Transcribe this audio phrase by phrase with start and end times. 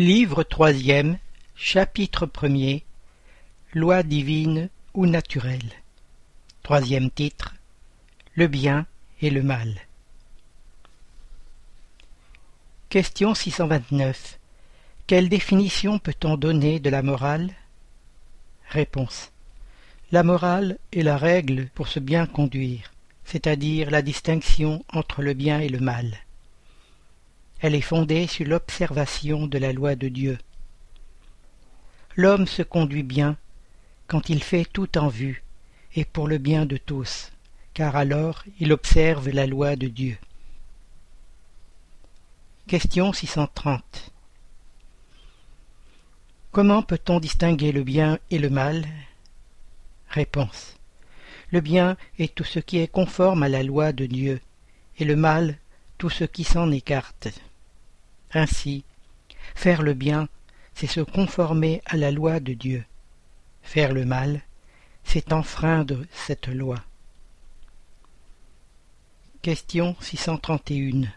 [0.00, 1.18] Livre troisième,
[1.56, 2.86] chapitre premier
[3.74, 5.72] Loi divine ou naturelle.
[6.62, 7.54] Troisième titre
[8.34, 8.86] Le bien
[9.20, 9.74] et le mal.
[12.88, 14.38] Question 629.
[15.06, 17.50] Quelle définition peut-on donner de la morale?
[18.70, 19.32] Réponse.
[20.12, 22.94] La morale est la règle pour se bien conduire,
[23.26, 26.16] c'est-à-dire la distinction entre le bien et le mal.
[27.60, 30.38] Elle est fondée sur l'observation de la loi de Dieu.
[32.16, 33.36] L'homme se conduit bien
[34.06, 35.42] quand il fait tout en vue
[35.94, 37.32] et pour le bien de tous,
[37.74, 40.16] car alors il observe la loi de Dieu.
[42.66, 44.10] Question 630
[46.52, 48.86] Comment peut-on distinguer le bien et le mal?
[50.08, 50.76] Réponse.
[51.52, 54.40] Le bien est tout ce qui est conforme à la loi de Dieu,
[54.98, 55.58] et le mal
[55.98, 57.28] tout ce qui s'en écarte.
[58.32, 58.84] Ainsi,
[59.54, 60.28] faire le bien,
[60.74, 62.84] c'est se conformer à la loi de Dieu.
[63.62, 64.42] Faire le mal,
[65.04, 66.82] c'est enfreindre cette loi.
[69.42, 71.08] Question 631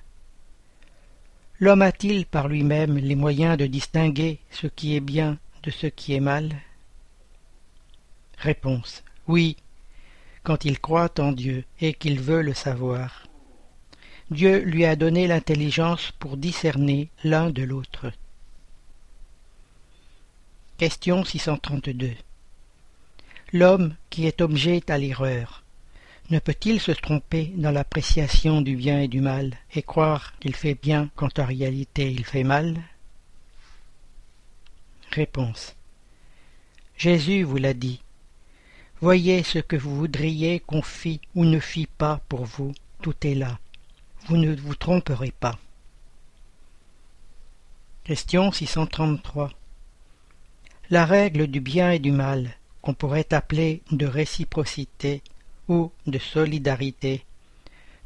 [1.60, 6.14] L'homme a-t-il par lui-même les moyens de distinguer ce qui est bien de ce qui
[6.14, 6.56] est mal?
[8.38, 9.56] Réponse Oui,
[10.44, 13.28] quand il croit en Dieu et qu'il veut le savoir.
[14.32, 18.12] Dieu lui a donné l'intelligence pour discerner l'un de l'autre.
[20.78, 22.12] Question 632
[23.52, 25.64] L'homme qui est objet à l'erreur,
[26.30, 30.76] ne peut-il se tromper dans l'appréciation du bien et du mal et croire qu'il fait
[30.82, 32.82] bien quand en réalité il fait mal?
[35.12, 35.76] Réponse
[36.98, 38.02] Jésus vous l'a dit.
[39.02, 43.36] Voyez ce que vous voudriez qu'on fît ou ne fît pas pour vous, tout est
[43.36, 43.60] là
[44.26, 45.58] vous ne vous tromperez pas.
[48.06, 49.52] Question 633
[50.90, 55.22] La règle du bien et du mal, qu'on pourrait appeler de réciprocité
[55.68, 57.26] ou de solidarité,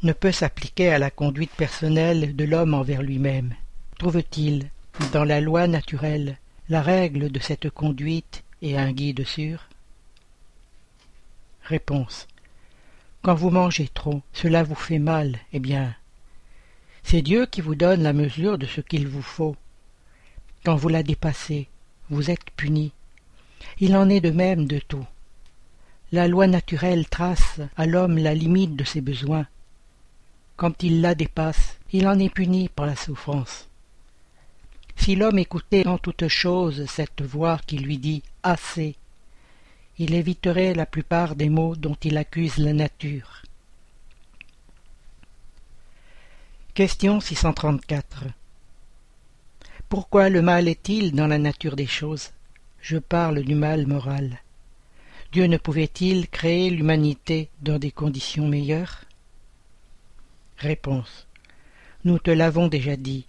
[0.03, 3.53] ne peut s'appliquer à la conduite personnelle de l'homme envers lui-même.
[4.00, 4.69] Trouve-t-il,
[5.13, 6.38] dans la loi naturelle,
[6.69, 9.68] la règle de cette conduite et un guide sûr?
[11.63, 12.28] Réponse.
[13.22, 15.96] Quand vous mangez trop, cela vous fait mal, eh bien,
[17.09, 19.56] c'est Dieu qui vous donne la mesure de ce qu'il vous faut.
[20.66, 21.69] Quand vous la dépassez,
[22.09, 22.91] vous êtes puni.
[23.79, 25.06] Il en est de même de tout.
[26.12, 29.47] La loi naturelle trace à l'homme la limite de ses besoins.
[30.57, 33.69] Quand il la dépasse, il en est puni par la souffrance.
[34.97, 38.97] Si l'homme écoutait en toute chose cette voix qui lui dit assez,
[39.97, 43.44] il éviterait la plupart des maux dont il accuse la nature.
[46.78, 48.26] Question 634
[49.90, 52.34] Pourquoi le mal est-il dans la nature des choses?
[52.82, 54.44] Je parle du mal moral.
[55.32, 59.06] Dieu ne pouvait-il créer l'humanité dans des conditions meilleures?
[60.60, 61.26] Réponse.
[62.04, 63.26] Nous te l'avons déjà dit.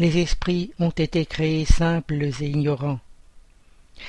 [0.00, 2.98] Les esprits ont été créés simples et ignorants.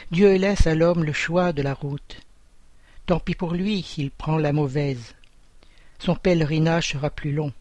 [0.10, 2.22] Dieu laisse à l'homme le choix de la route.
[3.06, 5.14] Tant pis pour lui s'il prend la mauvaise.
[6.00, 7.54] Son pèlerinage sera plus long.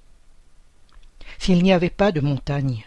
[1.42, 2.84] S'il n'y avait pas de montagne,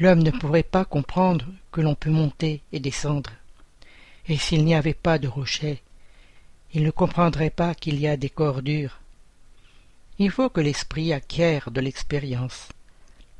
[0.00, 3.30] l'homme ne pourrait pas comprendre que l'on peut monter et descendre.
[4.26, 5.80] Et s'il n'y avait pas de rochers,
[6.74, 8.98] il ne comprendrait pas qu'il y a des corps durs.
[10.18, 12.70] Il faut que l'esprit acquiert de l'expérience.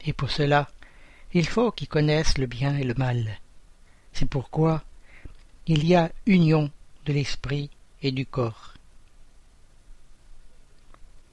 [0.06, 0.70] Et pour cela,
[1.34, 3.36] il faut qu'il connaisse le bien et le mal.
[4.12, 4.84] C'est pourquoi
[5.66, 6.70] il y a union
[7.04, 7.68] de l'esprit
[8.00, 8.74] et du corps.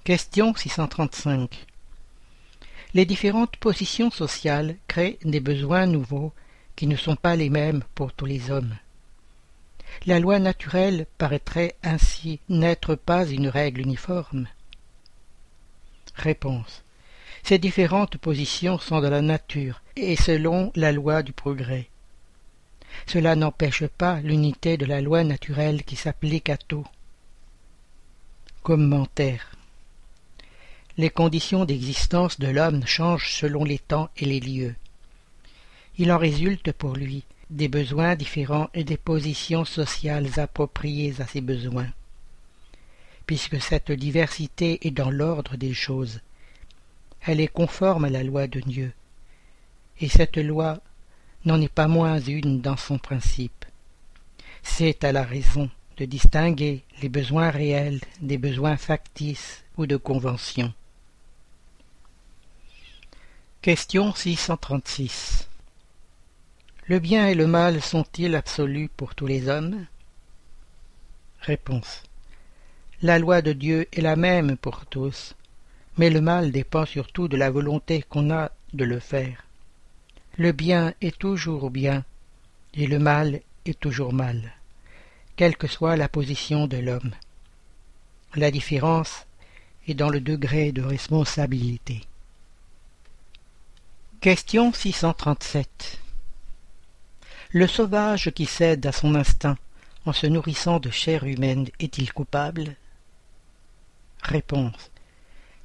[0.03, 1.67] Question 635
[2.97, 6.33] les différentes positions sociales créent des besoins nouveaux
[6.75, 8.75] qui ne sont pas les mêmes pour tous les hommes.
[10.07, 14.47] La loi naturelle paraîtrait ainsi n'être pas une règle uniforme.
[16.15, 16.83] Réponse.
[17.43, 21.89] Ces différentes positions sont de la nature et selon la loi du progrès.
[23.05, 26.88] Cela n'empêche pas l'unité de la loi naturelle qui s'applique à tout.
[28.63, 29.56] Commentaire
[30.97, 34.75] les conditions d'existence de l'homme changent selon les temps et les lieux.
[35.99, 41.41] Il en résulte pour lui des besoins différents et des positions sociales appropriées à ces
[41.41, 41.88] besoins.
[43.27, 46.21] Puisque cette diversité est dans l'ordre des choses,
[47.21, 48.91] elle est conforme à la loi de Dieu,
[50.00, 50.79] et cette loi
[51.45, 53.65] n'en est pas moins une dans son principe.
[54.63, 60.73] C'est à la raison de distinguer les besoins réels des besoins factices ou de convention.
[63.67, 65.49] Question 636
[66.85, 69.85] Le bien et le mal sont-ils absolus pour tous les hommes?
[71.41, 72.03] Réponse.
[73.01, 75.35] La loi de Dieu est la même pour tous,
[75.97, 79.43] mais le mal dépend surtout de la volonté qu'on a de le faire.
[80.37, 82.05] Le bien est toujours bien,
[82.73, 84.53] et le mal est toujours mal,
[85.35, 87.11] quelle que soit la position de l'homme.
[88.33, 89.25] La différence
[89.89, 92.03] est dans le degré de responsabilité.
[94.19, 95.99] Question 637
[97.51, 99.57] le sauvage qui cède à son instinct
[100.05, 102.75] en se nourrissant de chair humaine est-il coupable?
[104.23, 104.91] Réponse.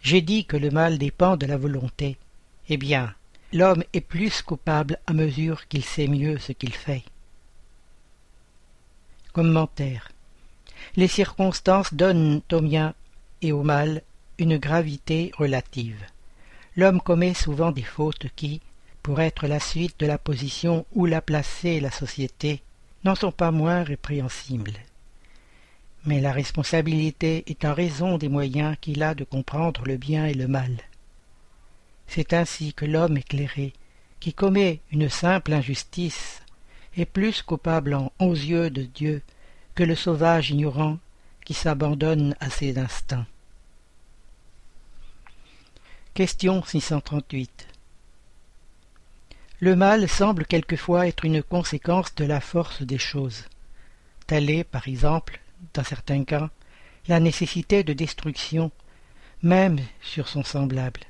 [0.03, 2.19] J'ai dit que le mal dépend de la volonté.
[2.69, 3.15] Eh bien,
[3.53, 7.05] l'homme est plus coupable à mesure qu'il sait mieux ce qu'il fait.
[9.33, 10.13] Commentaire.
[10.95, 12.95] Les circonstances donnent au bien
[13.41, 14.03] et au mal
[14.39, 16.05] une gravité relative.
[16.77, 18.61] L'homme commet souvent des fautes qui,
[19.03, 22.63] pour être la suite de la position où l'a placée la société,
[23.05, 24.79] n'en sont pas moins répréhensibles.
[26.05, 30.35] Mais la responsabilité est en raison des moyens qu'il a de comprendre le bien et
[30.35, 30.79] le mal.
[32.07, 33.73] C'est ainsi que l'homme éclairé,
[34.19, 36.43] qui commet une simple injustice,
[36.97, 39.23] est plus coupable aux yeux de Dieu
[39.75, 40.99] que le sauvage ignorant
[41.45, 43.27] qui s'abandonne à ses instincts.
[46.15, 47.69] Question 638
[49.61, 53.45] le mal semble quelquefois être une conséquence de la force des choses.
[54.27, 55.41] Telle est, par exemple,
[55.73, 56.51] dans certains cas,
[57.07, 58.73] la nécessité de destruction,
[59.43, 61.03] même sur son semblable.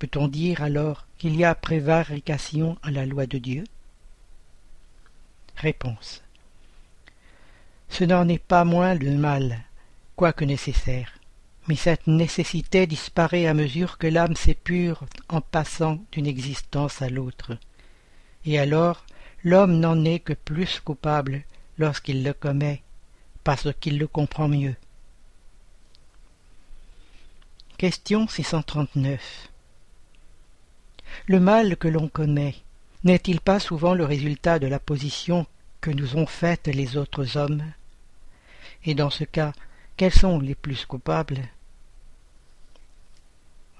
[0.00, 3.64] Peut-on dire alors qu'il y a prévarication à la loi de Dieu?
[5.54, 6.22] Réponse.
[7.88, 9.60] Ce n'en est pas moins le mal,
[10.16, 11.19] quoique nécessaire,
[11.68, 17.56] mais cette nécessité disparaît à mesure que l'âme s'épure en passant d'une existence à l'autre.
[18.44, 19.04] Et alors
[19.44, 21.42] l'homme n'en est que plus coupable
[21.78, 22.82] lorsqu'il le commet,
[23.44, 24.74] parce qu'il le comprend mieux.
[27.78, 29.48] Question 639
[31.26, 32.54] Le mal que l'on commet
[33.04, 35.46] n'est-il pas souvent le résultat de la position
[35.80, 37.64] que nous ont faite les autres hommes?
[38.84, 39.52] Et dans ce cas,
[40.00, 41.42] quels sont les plus coupables?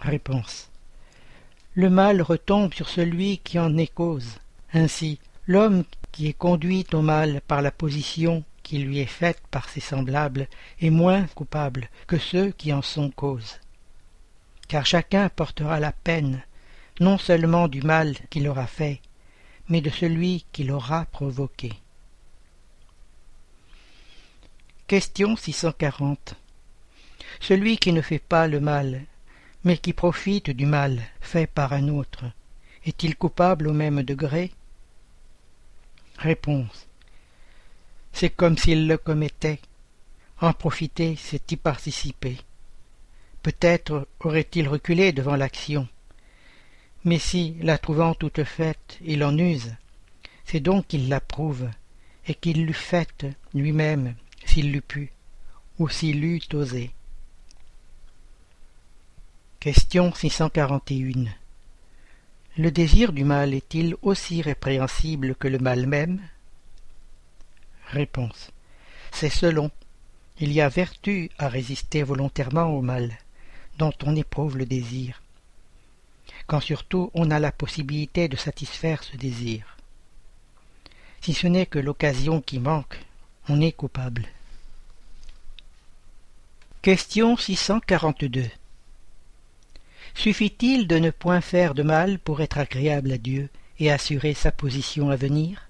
[0.01, 0.69] Réponse.
[1.73, 4.39] Le mal retombe sur celui qui en est cause.
[4.75, 5.83] Ainsi, l'homme
[6.13, 10.47] qui est conduit au mal par la position qui lui est faite par ses semblables
[10.83, 13.59] est moins coupable que ceux qui en sont cause.
[14.69, 16.43] Car chacun portera la peine,
[17.01, 19.01] non seulement du mal qu'il aura fait,
[19.71, 21.73] mais de celui qui l'aura provoqué.
[24.91, 26.35] Question 640
[27.39, 29.03] Celui qui ne fait pas le mal
[29.63, 32.25] mais qui profite du mal fait par un autre,
[32.85, 34.51] est-il coupable au même degré?
[36.19, 36.89] Réponse.
[38.13, 39.61] C'est comme s'il le commettait.
[40.41, 42.39] En profiter, c'est y participer.
[43.45, 45.87] Peut-être aurait-il reculé devant l'action.
[47.05, 49.73] Mais si, la trouvant toute faite, il en use,
[50.47, 51.71] c'est donc qu'il l'approuve,
[52.27, 54.17] et qu'il l'eût faite lui-même,
[54.51, 55.13] s'il l'eût pu,
[55.79, 56.91] ou s'il eût osé.
[59.61, 61.27] Question 641
[62.57, 66.21] Le désir du mal est-il aussi répréhensible que le mal même?
[67.87, 68.51] Réponse
[69.13, 69.71] C'est selon.
[70.41, 73.17] Il y a vertu à résister volontairement au mal,
[73.79, 75.23] dont on éprouve le désir,
[76.49, 79.77] quand surtout on a la possibilité de satisfaire ce désir.
[81.21, 82.99] Si ce n'est que l'occasion qui manque,
[83.49, 84.27] on est coupable.
[86.83, 88.49] Question 642
[90.15, 94.51] Suffit-il de ne point faire de mal pour être agréable à Dieu et assurer sa
[94.51, 95.69] position à venir?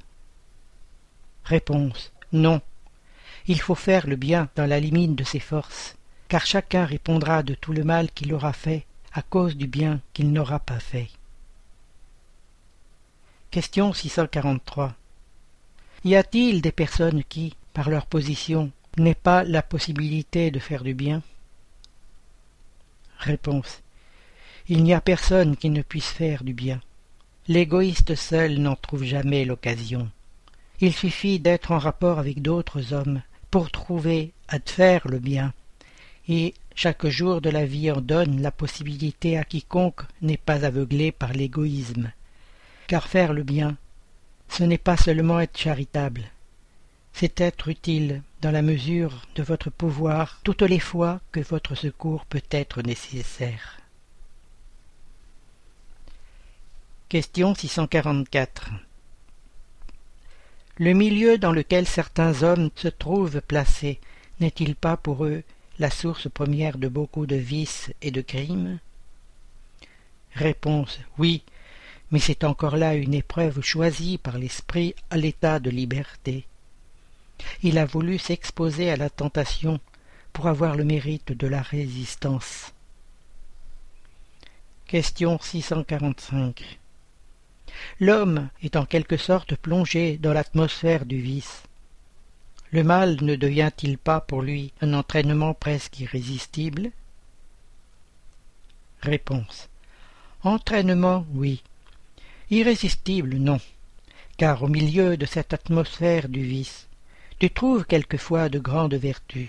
[1.43, 2.61] Réponse Non.
[3.49, 5.97] Il faut faire le bien dans la limite de ses forces,
[6.29, 10.31] car chacun répondra de tout le mal qu'il aura fait à cause du bien qu'il
[10.31, 11.09] n'aura pas fait.
[13.51, 14.95] Question 643
[16.05, 20.95] Y a-t-il des personnes qui, par leur position, n'aient pas la possibilité de faire du
[20.95, 21.23] bien
[23.19, 23.83] Réponse
[24.71, 26.81] il n'y a personne qui ne puisse faire du bien.
[27.49, 30.09] L'égoïste seul n'en trouve jamais l'occasion.
[30.79, 33.21] Il suffit d'être en rapport avec d'autres hommes
[33.51, 35.53] pour trouver à faire le bien,
[36.29, 41.11] et chaque jour de la vie en donne la possibilité à quiconque n'est pas aveuglé
[41.11, 42.13] par l'égoïsme.
[42.87, 43.77] Car faire le bien,
[44.49, 46.23] ce n'est pas seulement être charitable,
[47.21, 52.25] c'est être utile dans la mesure de votre pouvoir toutes les fois que votre secours
[52.25, 53.79] peut être nécessaire.
[57.11, 58.71] Question 644
[60.79, 64.01] Le milieu dans lequel certains hommes se trouvent placés
[64.41, 65.43] n'est-il pas pour eux
[65.79, 68.79] la source première de beaucoup de vices et de crimes?
[70.33, 71.43] Réponse oui,
[72.13, 76.47] mais c'est encore là une épreuve choisie par l'esprit à l'état de liberté.
[77.63, 79.81] Il a voulu s'exposer à la tentation
[80.33, 82.73] pour avoir le mérite de la résistance.
[84.87, 86.79] Question 645
[88.01, 91.63] L'homme est en quelque sorte plongé dans l'atmosphère du vice.
[92.73, 96.91] Le mal ne devient-il pas pour lui un entraînement presque irrésistible?
[99.03, 99.69] Réponse
[100.43, 101.63] Entraînement, oui.
[102.51, 103.61] Irrésistible, non.
[104.37, 106.89] Car au milieu de cette atmosphère du vice,
[107.41, 109.49] tu trouves quelquefois de grandes vertus.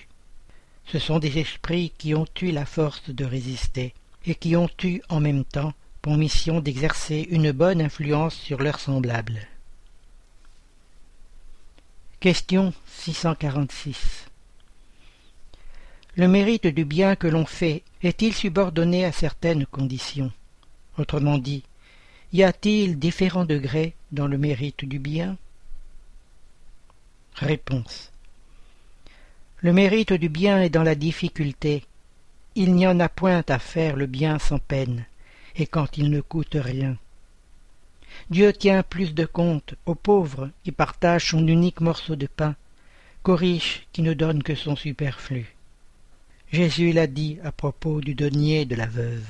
[0.85, 3.93] Ce sont des esprits qui ont eu la force de résister,
[4.25, 8.79] et qui ont eu en même temps pour mission d'exercer une bonne influence sur leurs
[8.79, 9.45] semblables.
[12.21, 14.27] Question 646
[16.15, 20.31] Le mérite du bien que l'on fait est-il subordonné à certaines conditions?
[20.97, 21.63] Autrement dit,
[22.31, 25.37] y a-t-il différents degrés dans le mérite du bien?
[27.35, 28.11] Réponse
[29.59, 31.85] Le mérite du bien est dans la difficulté.
[32.55, 35.05] Il n'y en a point à faire le bien sans peine,
[35.55, 36.97] et quand il ne coûte rien.
[38.29, 42.55] Dieu tient plus de compte aux pauvres qui partagent son unique morceau de pain
[43.23, 45.55] qu'aux riches qui ne donnent que son superflu.
[46.51, 49.29] Jésus l'a dit à propos du denier de la veuve.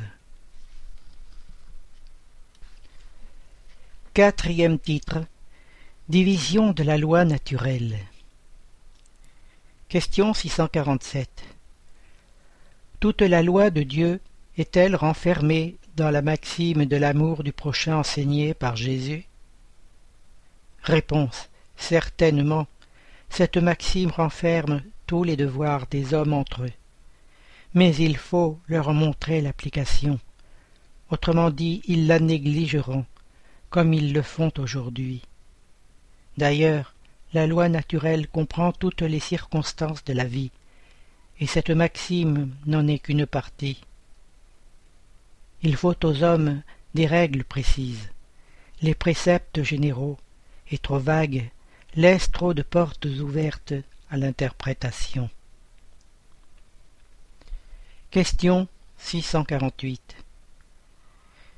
[4.13, 5.23] Quatrième titre
[6.09, 7.97] Division de la loi naturelle.
[9.87, 11.29] Question 647.
[12.99, 14.19] Toute la loi de Dieu
[14.57, 19.25] est-elle renfermée dans la maxime de l'amour du prochain enseignée par Jésus?
[20.81, 21.49] Réponse.
[21.77, 22.67] Certainement.
[23.29, 26.73] Cette maxime renferme tous les devoirs des hommes entre eux.
[27.73, 30.19] Mais il faut leur montrer l'application.
[31.09, 33.05] Autrement dit, ils la négligeront
[33.69, 35.21] comme ils le font aujourd'hui.
[36.41, 36.95] D'ailleurs,
[37.33, 40.49] la loi naturelle comprend toutes les circonstances de la vie,
[41.39, 43.79] et cette maxime n'en est qu'une partie.
[45.61, 46.63] Il faut aux hommes
[46.95, 48.09] des règles précises.
[48.81, 50.17] Les préceptes généraux
[50.71, 51.47] et trop vagues
[51.93, 53.75] laissent trop de portes ouvertes
[54.09, 55.29] à l'interprétation.
[58.09, 58.67] Question
[58.97, 60.15] 648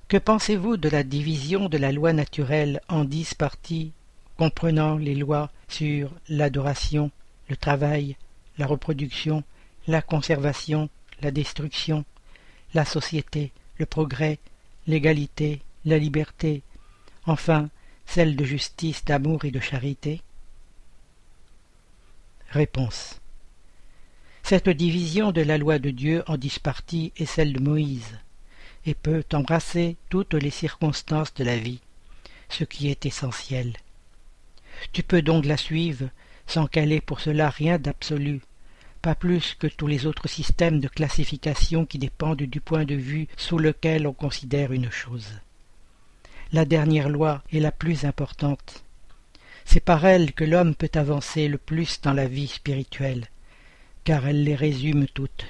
[0.10, 3.94] que pensez-vous de la division de la loi naturelle en dix parties
[4.38, 7.12] comprenant les lois sur l'adoration,
[7.50, 8.18] le travail,
[8.58, 9.44] la reproduction,
[9.88, 10.90] la conservation,
[11.22, 12.06] la destruction,
[12.74, 14.40] la société, le progrès,
[14.88, 16.62] l'égalité, la liberté,
[17.26, 17.70] enfin
[18.06, 20.22] celle de justice, d'amour et de charité
[22.50, 23.20] Réponse.
[24.44, 28.20] Cette division de la loi de Dieu en dix parties est celle de Moïse
[28.86, 31.80] et peut embrasser toutes les circonstances de la vie,
[32.50, 33.74] ce qui est essentiel.
[34.92, 36.10] Tu peux donc la suivre
[36.46, 38.42] sans qu'elle ait pour cela rien d'absolu,
[39.02, 43.28] pas plus que tous les autres systèmes de classification qui dépendent du point de vue
[43.38, 45.30] sous lequel on considère une chose.
[46.52, 48.84] La dernière loi est la plus importante.
[49.66, 53.28] C'est par elle que l'homme peut avancer le plus dans la vie spirituelle,
[54.04, 55.46] car elle les résume toutes.